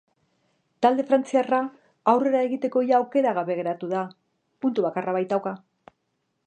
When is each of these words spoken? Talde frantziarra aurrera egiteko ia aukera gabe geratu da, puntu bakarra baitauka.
Talde 0.85 1.03
frantziarra 1.11 1.59
aurrera 2.13 2.41
egiteko 2.47 2.85
ia 2.87 2.97
aukera 3.01 3.35
gabe 3.41 3.59
geratu 3.61 3.93
da, 3.95 4.03
puntu 4.65 4.87
bakarra 4.89 5.17
baitauka. 5.19 5.55